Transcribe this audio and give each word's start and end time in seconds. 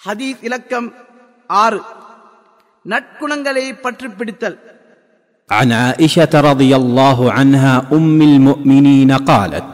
ஹதீஸ் 0.00 0.40
இலக்கம் 0.48 0.88
ஆறு 1.50 1.80
நற்குணங்களை 2.84 3.66
பற்றி 3.84 4.08
பிடித்தல் 4.20 4.58
عن 5.50 5.68
عائشه 5.80 6.32
رضي 6.50 6.72
الله 6.76 7.18
عنها 7.32 7.74
ام 7.92 8.18
المؤمنين 8.30 9.10
قالت 9.30 9.72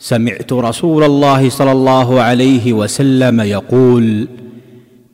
سمعت 0.00 0.50
رسول 0.68 1.02
الله 1.04 1.42
صلى 1.58 1.72
الله 1.72 2.08
عليه 2.22 2.66
وسلم 2.72 3.36
يقول 3.56 4.06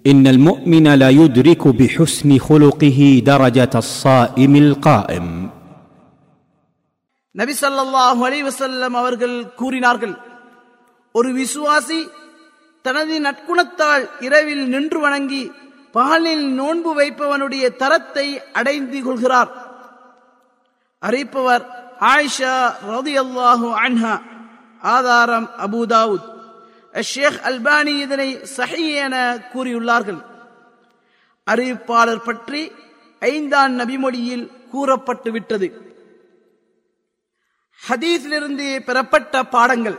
ان 0.04 0.24
المؤمن 0.26 0.86
لا 0.94 1.10
يدرك 1.12 1.62
بحسن 1.70 2.30
خلقه 2.40 2.98
درجه 3.24 3.72
الصائم 3.76 4.52
القائم 4.64 5.26
நபி 7.34 7.52
ஸல்லல்லாஹு 7.62 8.20
அலைஹி 8.28 8.44
வஸல்லம் 8.48 8.94
அவர்கள் 9.02 9.36
கூறினார்கள் 9.60 10.14
ஒரு 11.14 11.28
விசுவாசி 11.38 11.98
தனது 12.85 13.15
நற்குணத்தால் 13.21 14.03
இரவில் 14.19 14.65
நின்று 14.67 14.99
வணங்கி 14.99 15.43
பகலில் 15.91 16.45
நோன்பு 16.59 16.91
வைப்பவனுடைய 16.99 17.65
தரத்தை 17.75 18.25
அடைந்து 18.51 18.99
கொள்கிறார். 19.03 19.51
அறிவிப்பவர் 21.01 21.63
ஆயிஷா 22.13 22.55
ரலியல்லாஹு 22.93 23.67
அன்ஹா. 23.85 24.15
ஆதாரம் 24.95 25.47
அபூதாவுத் 25.65 26.27
ஷேக் 27.11 27.39
அல்பானி 27.43 27.93
இதனை 28.01 28.29
சஹி 28.57 28.85
என 29.03 29.15
கூறியுள்ளார்கள். 29.53 30.21
அறிவிப்பாளர் 31.47 32.25
பற்றி 32.27 32.61
ஐந்தாம் 33.19 33.73
நபிமொழியில் 33.79 34.45
கூறப்பட்டு 34.71 35.31
விட்டது 35.31 35.67
ஹதீஸிலிருந்து 37.79 38.67
பெறப்பட்ட 38.87 39.43
பாடங்கள். 39.55 39.97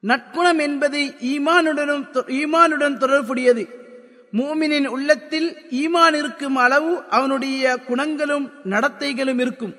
நற்குணம் 0.00 0.58
என்பது 0.58 0.98
ஈமானுடனும் 1.20 2.04
ஈமானுடன் 2.12 2.96
தொடர்புடையது. 2.96 3.64
மூமினின் 4.32 4.86
உள்ளத்தில் 4.86 5.56
ஈமான் 5.70 6.14
இருக்கும் 6.14 6.56
அளவு 6.56 7.02
அவனுடைய 7.10 7.76
குணங்களும் 7.76 8.50
நடத்தைகளும் 8.64 9.40
இருக்கும். 9.40 9.74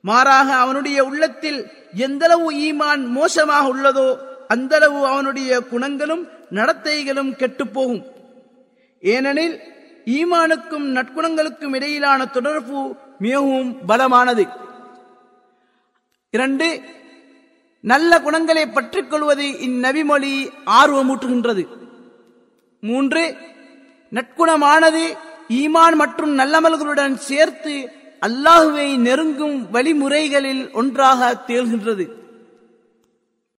மாறாக 0.00 0.54
அவனுடைய 0.54 1.04
உள்ளத்தில் 1.04 1.70
எந்தளவு 1.94 2.52
ஈமான் 2.52 3.06
மோசமாக 3.06 3.74
உள்ளதோ 3.74 4.16
அந்தளவு 4.48 5.06
அவனுடைய 5.06 5.60
குணங்களும் 5.60 6.28
நடத்தைகளும் 6.50 7.32
கெட்டுப்போகும். 7.32 8.02
ஏனெனில் 9.00 9.60
ஈமானுக்கும் 10.04 10.86
நற்குணங்களுக்கும் 10.96 11.74
இடையிலான 11.74 12.26
தொடர்பு 12.26 12.96
மிகவும் 13.18 13.76
பலமானது. 13.88 14.44
இரண்டு 16.30 16.82
நல்ல 17.84 18.20
குணங்களை 18.20 18.64
பற்றிக் 18.66 19.10
கொள்வது 19.10 19.46
இந்நபிமொழி 19.66 20.32
ஆர்வமூட்டுகின்றது. 20.80 21.62
மூன்று 22.80 23.22
நற்குணமானது 24.12 25.04
ஈமான் 25.60 25.96
மற்றும் 26.02 26.38
நல்லமல்களுடன் 26.38 27.14
சேர்த்து 27.28 27.74
அல்லாஹுவை 28.26 28.88
நெருங்கும் 29.06 29.56
வழிமுறைகளில் 29.72 30.64
ஒன்றாக 30.72 31.30
திகழ்கின்றது 31.46 32.04